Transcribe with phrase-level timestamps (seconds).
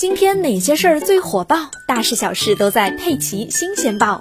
[0.00, 1.70] 今天哪些事儿最火爆？
[1.86, 4.18] 大事小事都在《佩奇新鲜报》。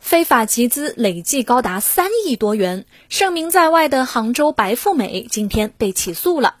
[0.00, 6.56] 非法集资累计高达三亿多元，盛名在外的杭州白富美今天被起诉了。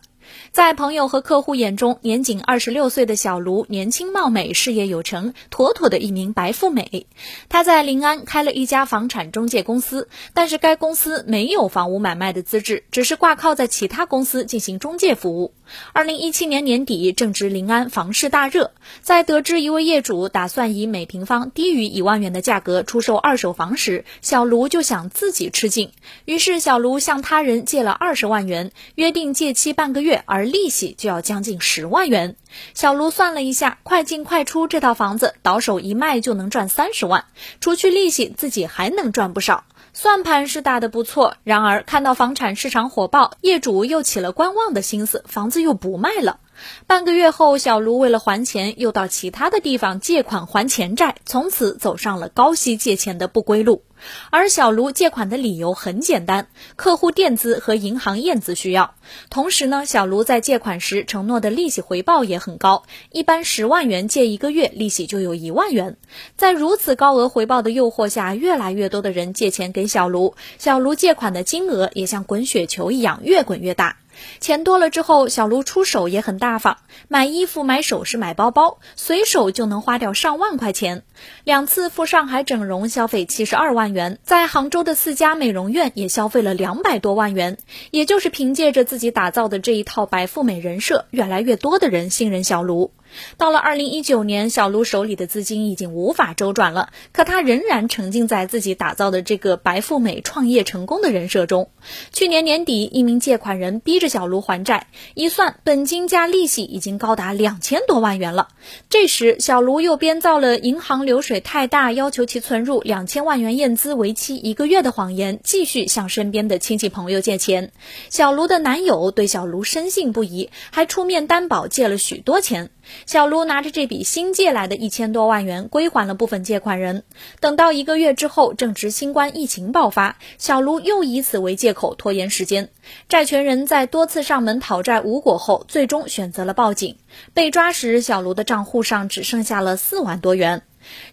[0.50, 7.06] 在朋友和客户眼中，年仅二十六岁的小卢年轻貌美，事业有成，妥妥的一名白富美。
[7.48, 15.54] 她在临安开了一家房产中介公司，但是该公司没有房屋买卖的资质，只是挂靠在其他公司进行中介服务。
[15.92, 25.90] 二零一七年年底，正值临安房市大热，在得知一位业主打算以每平方低于一万元的价格出售二手房时，小卢就想自己吃尽，
[26.26, 30.52] 于是小卢向他人借了二十万元，约定借期半个月，而。
[30.52, 32.36] 利息就要将近十万元，
[32.74, 37.24] 小卢算了一下，快进快出这套房子倒手一卖就能赚三十万，
[37.58, 39.64] 除去利息自己还能赚不少，
[39.94, 41.36] 算盘是打得不错。
[41.42, 46.40] 然而看到房产市场火爆，业主又起了观望的心思，房子又不卖了。
[46.86, 53.82] 半个月后，小卢为了还钱，又到其他的地方借款还钱债，从此走上了高息借钱的不归路。
[54.30, 58.94] 而小卢借款的理由很简单，客户垫资和银行验资需要。
[59.30, 65.96] 同时呢，小卢在借款时承诺的利息回报也很高，一般十万元借一个月，利息就有一万元。
[66.36, 74.01] 在如此高额回报的诱惑下，越来越多的人借钱给小卢，小卢借款的金额也像滚雪球一样越滚越大。
[74.40, 76.78] 钱多了之后，小卢出手也很大方，
[77.08, 81.02] 买衣服、买首饰、买包包，随手就能花掉上万块钱。
[81.44, 87.58] 两次赴上海整容消费七十二万元，在杭州的四家美容院也消费了两百多万元。
[87.90, 92.92] 也就是凭借着自己打造的这一套白富美人设，越来越多的人信任小卢。
[93.36, 101.70] 到了二零一九年，小卢手里的资金已经无法周转了，可他仍然沉浸在自己打造的这个白富美创业成功的人设中。
[102.12, 108.48] 去年年底，一名借款人逼着小卢还债，一算本金加利息已经高达两千多万元了。
[108.88, 117.72] 这时，小卢又编造了银行流水太大，要求其存入两千万元验资，为期一个月的谎言，继续向身边的亲戚朋友借钱。
[118.10, 122.70] 小卢的男友对小卢深信不疑，还出面担保借了许多钱。
[123.06, 127.04] 小卢拿着这笔新借来的一千多万元归还了部分借款人。
[127.40, 132.70] 等到一个月之后，正值新冠疫情爆发，小卢又以此为借口拖延时间。
[133.08, 136.96] 债权人在多次上门讨债无果后，最终选择了报警。
[137.34, 140.62] 被抓时，小卢的账户上只剩下了四万多元。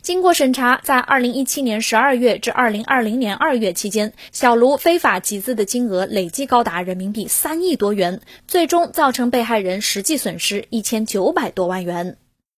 [0.02, 12.18] 经过审查，在二零一七年十二月至二零二零年二月期间，小卢非法集资的金额累计高达人民币三亿多元，最终造成被害人实际损失一千九百多万元。